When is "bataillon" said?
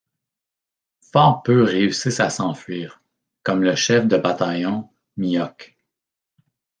4.17-4.89